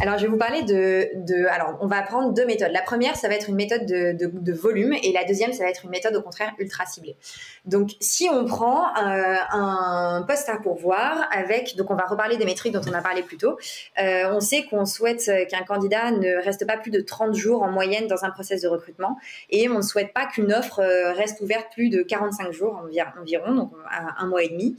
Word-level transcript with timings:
Alors, 0.00 0.18
je 0.18 0.22
vais 0.22 0.28
vous 0.28 0.38
parler 0.38 0.62
de, 0.62 1.46
Alors, 1.48 1.78
on 1.80 1.86
va 1.86 1.98
apprendre 1.98 2.32
deux 2.32 2.46
méthodes. 2.46 2.72
La 2.72 2.82
première, 2.82 3.16
ça 3.16 3.28
va 3.28 3.34
être 3.34 3.48
une 3.48 3.56
méthode 3.56 3.86
de, 3.86 4.52
volume 4.52 4.94
et 4.94 5.12
la 5.12 5.24
deuxième, 5.24 5.52
ça 5.52 5.64
va 5.64 5.70
être 5.70 5.84
une 5.84 5.90
méthode 5.90 6.14
au 6.16 6.22
contraire 6.22 6.52
ultra 6.58 6.86
ciblée. 6.86 7.16
Donc, 7.64 7.90
si 8.00 8.28
on 8.30 8.44
prend 8.44 8.88
euh, 8.96 9.36
un 9.52 10.24
poste 10.26 10.48
à 10.48 10.56
pourvoir 10.56 11.28
avec. 11.32 11.76
Donc, 11.76 11.90
on 11.90 11.94
va 11.94 12.04
reparler 12.04 12.36
des 12.36 12.44
métriques 12.44 12.72
dont 12.72 12.80
on 12.88 12.92
a 12.92 13.02
parlé 13.02 13.22
plus 13.22 13.36
tôt. 13.36 13.58
Euh, 13.98 14.30
on 14.32 14.40
sait 14.40 14.64
qu'on 14.64 14.84
souhaite 14.84 15.30
qu'un 15.48 15.64
candidat 15.64 16.10
ne 16.10 16.42
reste 16.42 16.66
pas 16.66 16.76
plus 16.76 16.90
de 16.90 17.00
30 17.00 17.34
jours 17.34 17.62
en 17.62 17.70
moyenne 17.70 18.06
dans 18.06 18.24
un 18.24 18.30
process 18.30 18.62
de 18.62 18.68
recrutement 18.68 19.18
et 19.50 19.68
on 19.68 19.76
ne 19.76 19.82
souhaite 19.82 20.12
pas 20.12 20.26
qu'une 20.26 20.52
offre 20.52 20.80
euh, 20.80 21.12
reste 21.12 21.40
ouverte 21.40 21.72
plus 21.72 21.88
de 21.88 22.02
45 22.02 22.52
jours 22.52 22.82
environ, 23.20 23.54
donc 23.54 23.72
un 24.18 24.26
mois 24.26 24.42
et 24.42 24.48
demi. 24.48 24.76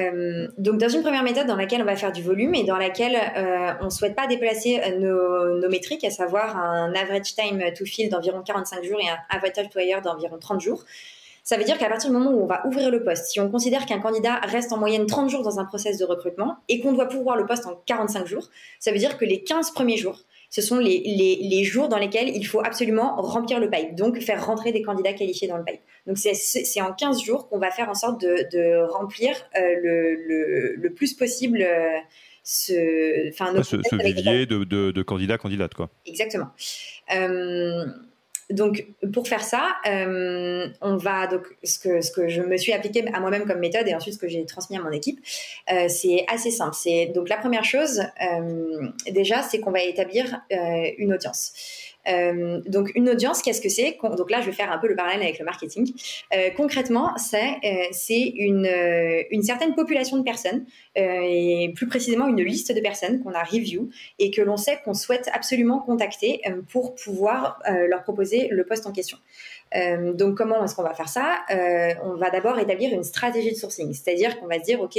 Euh, 0.00 0.48
donc, 0.58 0.78
dans 0.78 0.88
une 0.88 1.02
première 1.02 1.22
méthode 1.22 1.46
dans 1.46 1.56
laquelle 1.56 1.82
on 1.82 1.86
va 1.86 1.96
faire 1.96 2.12
du 2.12 2.22
volume 2.22 2.54
et 2.54 2.64
dans 2.64 2.76
laquelle 2.76 3.16
euh, 3.36 3.72
on 3.80 3.86
ne 3.86 3.90
souhaite 3.90 4.14
pas 4.14 4.26
déplacer 4.26 4.61
euh, 4.66 5.58
nos, 5.58 5.68
métriques, 5.68 6.04
à 6.04 6.10
savoir 6.10 6.56
un 6.56 6.94
average 6.94 7.34
time 7.34 7.62
to 7.76 7.84
fill 7.84 8.08
d'environ 8.08 8.42
45 8.42 8.84
jours 8.84 9.00
et 9.00 9.08
un 9.08 9.18
average 9.30 9.68
to 9.70 9.80
hire 9.80 10.02
d'environ 10.02 10.38
30 10.38 10.60
jours. 10.60 10.84
Ça 11.44 11.56
veut 11.56 11.64
dire 11.64 11.76
qu'à 11.76 11.88
partir 11.88 12.10
du 12.10 12.16
moment 12.16 12.30
où 12.30 12.40
on 12.40 12.46
va 12.46 12.64
ouvrir 12.66 12.90
le 12.90 13.02
poste, 13.02 13.26
si 13.26 13.40
on 13.40 13.50
considère 13.50 13.84
qu'un 13.84 13.98
candidat 13.98 14.36
reste 14.36 14.72
en 14.72 14.78
moyenne 14.78 15.06
30 15.06 15.28
jours 15.28 15.42
dans 15.42 15.58
un 15.58 15.64
process 15.64 15.98
de 15.98 16.04
recrutement 16.04 16.56
et 16.68 16.80
qu'on 16.80 16.92
doit 16.92 17.08
pouvoir 17.08 17.36
le 17.36 17.46
poste 17.46 17.66
en 17.66 17.74
45 17.86 18.26
jours, 18.26 18.48
ça 18.78 18.92
veut 18.92 18.98
dire 18.98 19.18
que 19.18 19.24
les 19.24 19.42
15 19.42 19.72
premiers 19.72 19.96
jours, 19.96 20.20
ce 20.50 20.60
sont 20.60 20.78
les, 20.78 21.00
les, 21.00 21.64
jours 21.64 21.88
dans 21.88 21.96
lesquels 21.96 22.28
il 22.28 22.44
faut 22.46 22.60
absolument 22.60 23.16
remplir 23.16 23.58
le 23.58 23.70
pipe, 23.70 23.94
donc 23.94 24.20
faire 24.20 24.44
rentrer 24.44 24.70
des 24.70 24.82
candidats 24.82 25.14
qualifiés 25.14 25.48
dans 25.48 25.56
le 25.56 25.64
pipe. 25.64 25.80
Donc 26.06 26.18
c'est 26.18 26.80
en 26.80 26.92
15 26.92 27.22
jours 27.22 27.48
qu'on 27.48 27.58
va 27.58 27.70
faire 27.70 27.88
en 27.88 27.94
sorte 27.94 28.20
de, 28.20 28.46
de 28.52 28.86
remplir 28.92 29.34
euh, 29.56 29.60
le, 29.82 30.14
le, 30.14 30.74
le, 30.76 30.90
plus 30.92 31.14
possible. 31.14 31.62
Euh, 31.62 31.98
ce, 32.42 33.28
enfin, 33.30 33.62
ce, 33.62 33.76
vivier 34.02 34.46
de, 34.46 34.64
de, 34.64 34.90
de, 34.90 35.02
candidats, 35.02 35.38
candidates, 35.38 35.74
quoi. 35.74 35.90
Exactement. 36.06 36.48
Euh, 37.14 37.86
donc, 38.50 38.84
pour 39.12 39.28
faire 39.28 39.42
ça, 39.42 39.76
euh, 39.86 40.68
on 40.80 40.96
va 40.96 41.26
donc 41.26 41.46
ce 41.62 41.78
que 41.78 42.00
ce 42.00 42.10
que 42.10 42.28
je 42.28 42.42
me 42.42 42.56
suis 42.56 42.72
appliqué 42.72 43.04
à 43.12 43.20
moi-même 43.20 43.46
comme 43.46 43.60
méthode 43.60 43.86
et 43.88 43.94
ensuite 43.94 44.14
ce 44.14 44.18
que 44.18 44.28
j'ai 44.28 44.44
transmis 44.44 44.76
à 44.76 44.80
mon 44.80 44.90
équipe, 44.90 45.20
euh, 45.72 45.88
c'est 45.88 46.26
assez 46.28 46.50
simple. 46.50 46.74
C'est 46.74 47.12
donc 47.14 47.28
la 47.28 47.36
première 47.36 47.64
chose 47.64 48.02
déjà, 49.10 49.42
c'est 49.42 49.60
qu'on 49.60 49.70
va 49.70 49.82
établir 49.82 50.42
une 50.98 51.14
audience. 51.14 51.52
Euh, 52.08 52.60
donc 52.66 52.90
une 52.94 53.08
audience, 53.08 53.42
qu'est-ce 53.42 53.60
que 53.60 53.68
c'est 53.68 53.98
Donc 54.02 54.30
là, 54.30 54.40
je 54.40 54.46
vais 54.46 54.52
faire 54.52 54.72
un 54.72 54.78
peu 54.78 54.88
le 54.88 54.96
parallèle 54.96 55.22
avec 55.22 55.38
le 55.38 55.44
marketing. 55.44 55.92
Euh, 56.34 56.50
concrètement, 56.56 57.12
c'est 57.16 57.56
euh, 57.64 58.10
une, 58.16 58.66
euh, 58.66 59.22
une 59.30 59.42
certaine 59.42 59.74
population 59.74 60.16
de 60.16 60.22
personnes 60.22 60.64
et 60.94 61.72
plus 61.74 61.86
précisément 61.86 62.26
une 62.26 62.42
liste 62.42 62.74
de 62.74 62.80
personnes 62.80 63.22
qu'on 63.22 63.32
a 63.32 63.42
review 63.42 63.88
et 64.18 64.30
que 64.30 64.42
l'on 64.42 64.56
sait 64.56 64.78
qu'on 64.84 64.94
souhaite 64.94 65.30
absolument 65.32 65.80
contacter 65.80 66.42
pour 66.70 66.94
pouvoir 66.94 67.62
leur 67.88 68.02
proposer 68.02 68.48
le 68.50 68.64
poste 68.64 68.86
en 68.86 68.92
question. 68.92 69.16
donc 70.14 70.36
comment 70.36 70.62
est-ce 70.62 70.74
qu'on 70.74 70.82
va 70.82 70.92
faire 70.92 71.08
ça? 71.08 71.38
On 72.04 72.16
va 72.16 72.28
d'abord 72.28 72.58
établir 72.58 72.92
une 72.92 73.04
stratégie 73.04 73.52
de 73.52 73.56
sourcing, 73.56 73.94
c'est-à-dire 73.94 74.38
qu'on 74.38 74.48
va 74.48 74.58
se 74.58 74.64
dire 74.64 74.82
ok 74.82 74.98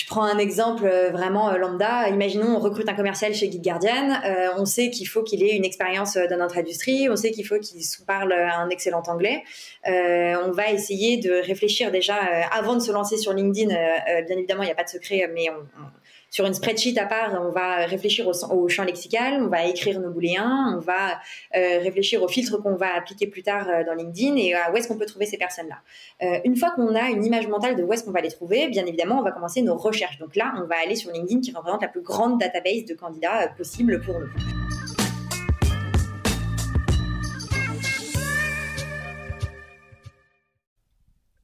je 0.00 0.06
prends 0.06 0.22
un 0.22 0.38
exemple 0.38 0.86
euh, 0.86 1.10
vraiment 1.10 1.50
euh, 1.50 1.58
lambda. 1.58 2.08
Imaginons, 2.08 2.56
on 2.56 2.58
recrute 2.58 2.88
un 2.88 2.94
commercial 2.94 3.34
chez 3.34 3.48
Guide 3.48 3.62
Guardian. 3.62 4.14
Euh, 4.24 4.48
on 4.56 4.64
sait 4.64 4.88
qu'il 4.88 5.06
faut 5.06 5.22
qu'il 5.22 5.42
ait 5.42 5.54
une 5.54 5.64
expérience 5.66 6.16
dans 6.16 6.38
notre 6.38 6.56
industrie. 6.56 7.10
On 7.10 7.16
sait 7.16 7.32
qu'il 7.32 7.46
faut 7.46 7.58
qu'il 7.58 7.82
parle 8.06 8.32
un 8.32 8.70
excellent 8.70 9.02
anglais. 9.08 9.42
on 9.84 10.52
va 10.52 10.70
essayer 10.70 11.18
de 11.18 11.32
réfléchir 11.46 11.90
déjà 11.90 12.14
avant 12.50 12.76
de 12.76 12.80
se 12.80 12.92
lancer 12.92 13.18
sur 13.18 13.34
LinkedIn. 13.34 13.68
bien 13.68 14.36
évidemment, 14.38 14.62
il 14.62 14.66
n'y 14.66 14.72
a 14.72 14.74
pas 14.74 14.84
de 14.84 14.88
secret, 14.88 15.30
mais 15.34 15.50
on 15.50 15.66
sur 16.30 16.46
une 16.46 16.54
spreadsheet 16.54 16.98
à 16.98 17.06
part, 17.06 17.36
on 17.44 17.50
va 17.50 17.86
réfléchir 17.86 18.26
au, 18.28 18.68
champ 18.68 18.84
lexical, 18.84 19.42
on 19.42 19.48
va 19.48 19.66
écrire 19.66 20.00
nos 20.00 20.10
booléens, 20.10 20.74
on 20.76 20.78
va 20.78 21.20
euh, 21.56 21.80
réfléchir 21.80 22.22
aux 22.22 22.28
filtres 22.28 22.62
qu'on 22.62 22.76
va 22.76 22.94
appliquer 22.94 23.26
plus 23.26 23.42
tard 23.42 23.68
euh, 23.68 23.84
dans 23.84 23.94
LinkedIn 23.94 24.36
et 24.36 24.54
à 24.54 24.70
où 24.70 24.76
est-ce 24.76 24.86
qu'on 24.86 24.96
peut 24.96 25.06
trouver 25.06 25.26
ces 25.26 25.38
personnes-là. 25.38 25.78
Euh, 26.22 26.40
une 26.44 26.56
fois 26.56 26.70
qu'on 26.70 26.94
a 26.94 27.10
une 27.10 27.24
image 27.24 27.48
mentale 27.48 27.74
de 27.74 27.82
où 27.82 27.92
est-ce 27.92 28.04
qu'on 28.04 28.12
va 28.12 28.20
les 28.20 28.30
trouver, 28.30 28.68
bien 28.68 28.86
évidemment, 28.86 29.18
on 29.18 29.22
va 29.22 29.32
commencer 29.32 29.60
nos 29.62 29.76
recherches. 29.76 30.18
Donc 30.18 30.36
là, 30.36 30.54
on 30.56 30.66
va 30.66 30.76
aller 30.84 30.94
sur 30.94 31.10
LinkedIn 31.10 31.40
qui 31.40 31.52
représente 31.52 31.82
la 31.82 31.88
plus 31.88 32.02
grande 32.02 32.38
database 32.38 32.84
de 32.84 32.94
candidats 32.94 33.48
possible 33.56 34.00
pour 34.00 34.14
nous. 34.20 34.69